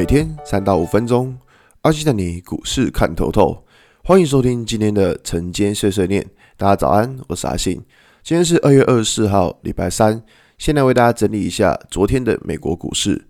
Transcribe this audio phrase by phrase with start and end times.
[0.00, 1.36] 每天三到五分钟，
[1.82, 3.66] 阿信带你股市看透透。
[4.02, 6.26] 欢迎收听今天的晨间碎碎念。
[6.56, 7.74] 大家早安，我是阿信。
[8.22, 10.22] 今天是二月二十四号，礼拜三。
[10.56, 13.26] 现在为大家整理一下昨天的美国股市。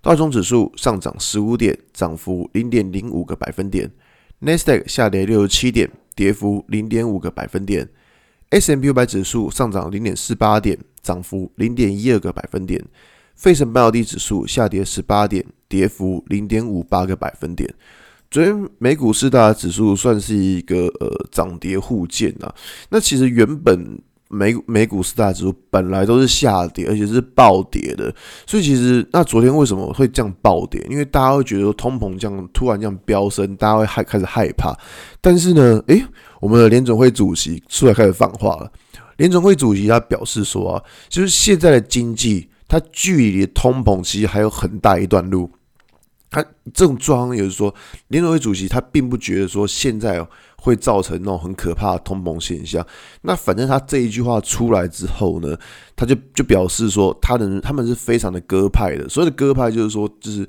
[0.00, 3.90] 道琼指数上涨十五点，涨幅零点零五个百分点。
[4.38, 7.86] 纳斯达克下跌六十七点，跌幅零点五个百分点。
[8.48, 12.82] S&P 五百指数上涨零点四八点，涨幅零点一二个百分点。
[13.34, 17.68] 费城半导体指数下跌十八点，跌幅零点五八个百分点。
[18.30, 22.54] 昨天美股四大指数算是一个呃涨跌互见啊。
[22.90, 28.14] 那其实原本美美股四大指数本来都是下跌，而且是暴跌的。
[28.46, 30.80] 所以其实那昨天为什么会这样暴跌？
[30.88, 34.72] 因为大家会觉得通膨这样突然这样飙升，大家会害开始害怕。
[35.20, 36.04] 但是呢，诶，
[36.40, 38.70] 我们的联准会主席出来开始放话了。
[39.16, 45.48] 联准会主席他表示说啊，就是现在的经济它距离通膨其实还有很大一段路。
[46.34, 47.72] 他这种状况，也就是说，
[48.08, 52.84] 联准会主席他并不觉得说现在会造成那种很可怕的通膨现象。
[53.22, 55.56] 那反正他这一句话出来之后呢，
[55.94, 59.08] 他就就表示说，他的他们是非常的鸽派的。
[59.08, 60.44] 所谓的鸽派就是说，就是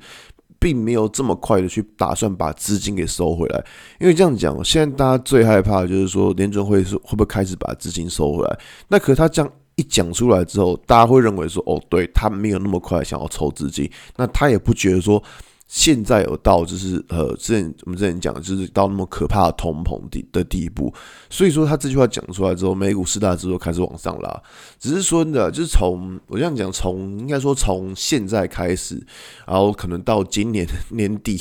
[0.58, 3.64] 并没有这么快的去打算把资金给收回来。
[4.00, 8.58] 因为这样讲，现在大家最害怕的就是说，联准会是会不会开始把资金收回来？
[8.88, 13.88] 那可是他这样一讲出来之后，大家会认为说，哦，对，他没有那么快想要抽资金。
[14.16, 15.22] 那他也不觉得说。
[15.66, 20.94] 现在有到就是呃，之前我们之前讲的就是到那么可怕的通膨的的地步，
[21.28, 24.42] 所以说他这句话讲出来之后，美股四大指数开始往上拉。
[24.78, 29.04] 只是说的，就是从我这样讲，从应该说从现在开始，
[29.46, 31.36] 然后可能到今年年底，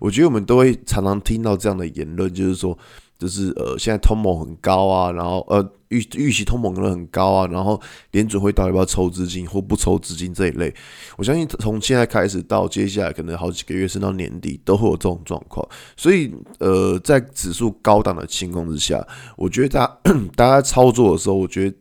[0.00, 2.78] 我觉得我们都会常常听到这样的言论，就是说。
[3.20, 7.78] 就是呃，现在通膨很高啊，然后呃预预期通膨可能很高啊，然后
[8.12, 10.74] 联准会到底要不要抽资金或不抽资金这一类，
[11.18, 21.76] 我相信从现在开始到接下来可能好几个月甚至到年底都会有这种状况，所以呃，在指数高档的情况之下，我觉得大家 大家操作的时候，我觉得。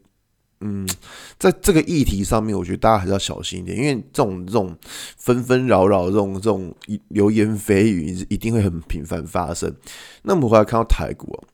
[0.62, 0.86] 嗯，
[1.38, 4.75] 在这个议题上面，我觉得大家还是要小心一点，因为这种这种
[5.18, 6.75] 纷纷扰扰、这种这种
[7.08, 9.74] 流言蜚语，一定会很频繁发生。
[10.24, 11.47] 那我们回来看到台股啊，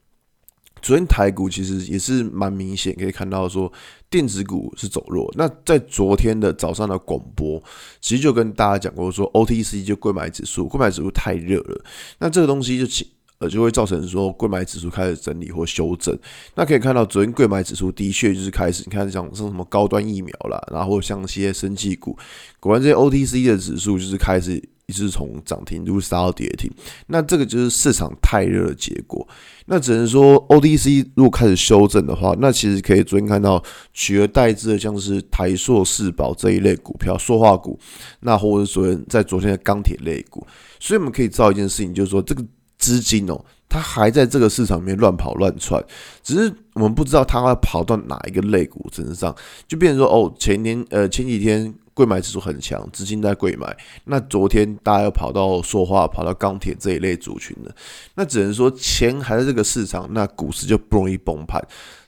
[0.82, 3.72] 昨天台股其实也是蛮明显，可以看到说
[4.10, 5.32] 电子股是走弱。
[5.38, 7.62] 那在昨天的早上的广播，
[8.02, 11.86] 其实就跟大家讲过说，OTC 就柜买指数，柜买指数太热了，
[12.18, 13.08] 那这个东西就其。
[13.50, 16.18] 就会造成说柜买指数开始整理或修正。
[16.56, 22.18] 那可以看到，昨天柜买指数的确就是开始，你看像像什么高端疫苗啦，然后像一些生技股，
[22.60, 26.70] 果然这些 OTC 的指数就是开始一直从涨停一路杀到跌停。
[27.08, 29.28] 那这个就是市场太热的结果。
[29.68, 33.62] 那只能说 OTC 如果开始修正的话，那其实可以昨天看到
[33.94, 37.80] 取而代之的像是台塑、四宝这一类股票，塑化股，
[38.20, 40.46] 那或者昨天在昨天的钢铁类股。
[40.80, 42.46] 所以我们可以知道一件事情，就是说这个。
[42.86, 45.84] 资金哦，它还在这个市场里面乱跑乱窜，
[46.22, 49.36] 只是我们不知道它会跑到哪一个类股身上，
[49.68, 57.76] 就变成说哦，前年呃前几天贵买指数很强，资金在贵买，那昨天大家又跑到塑化、跑到钢铁这一类族群了，
[58.14, 61.60] 那只能说钱还在这个市场，那股市就不容易崩盘。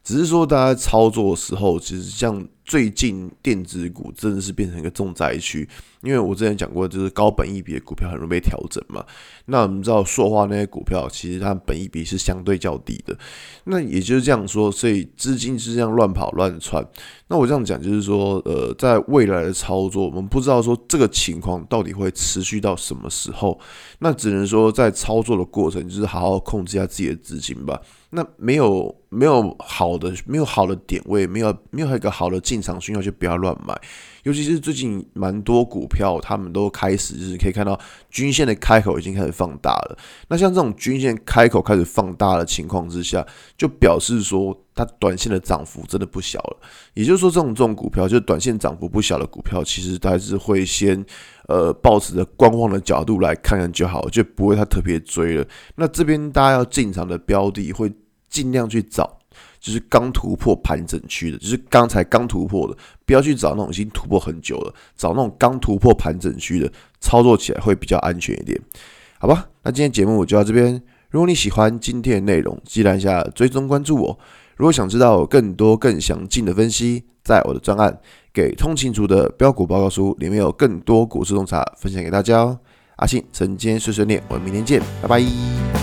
[0.08, 5.68] 只是说大家操作的时候，其实像最近电子股真的是变成一个重灾区，
[6.02, 9.06] 因为我之前讲过，就是高本益比的股票很容易被调整嘛。
[9.48, 13.18] 那我们知道塑化那些股票，其实它本益比是相对较低的。
[13.66, 16.82] 那也就是这样说，所以资金是这样乱跑乱窜。
[17.28, 23.60] 那我这样讲就是说，呃，在未来的操作，我们不知道说这个情况到底会持续到什么时候。
[24.00, 27.82] 那只能说在操作的过程，就是好好控制一下自己的资金吧。
[28.12, 33.80] 那没有没有好的没有好的点位，没有没有一个好的进场讯号，就不要乱买。
[34.24, 37.80] 尤其是最近蛮多股票，他们都开始就是可以看到
[38.10, 39.98] 均线的开口已经开始放大了。
[40.28, 43.26] 那像这种均线开口开始放大的情况之下，
[43.58, 46.58] 就表示说它短线的涨幅真的不小了。
[46.94, 51.06] 也就是说，这种这种股票，就是短线涨幅不小的股票，其实它还是会先
[51.48, 55.48] 呃抱持着观望的角度来看看就好，就不会太特别追了。
[55.76, 57.90] 那这边大家要进场的标的会。
[58.30, 59.18] 尽量去找，
[59.60, 68.60] 就是刚突破盘整区的，就是刚才刚突破的，不要去找那种已经突破很久了，找那种刚突破盘整区的，操作起来会比较安全一点，
[69.20, 69.48] 好吧？
[69.64, 70.82] 那今天节目就到这边。
[71.10, 74.20] 如果你喜欢今天的内容，记得按下追踪关注我。
[74.58, 77.92] 如果想知道更多更详尽的分析，在我的专案
[78.34, 82.60] 《给通勤族的标股报告书》里面有更多股市洞察分享给大家哦。
[82.98, 85.77] 阿信晨间碎碎念，我们明天见，拜拜。